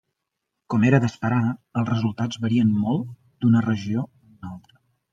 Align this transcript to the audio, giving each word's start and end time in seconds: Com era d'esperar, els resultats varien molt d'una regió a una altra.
Com 0.73 0.85
era 0.89 0.99
d'esperar, 1.03 1.43
els 1.81 1.91
resultats 1.95 2.41
varien 2.49 2.75
molt 2.89 3.07
d'una 3.45 3.65
regió 3.71 4.11
a 4.17 4.29
una 4.35 4.55
altra. 4.57 4.79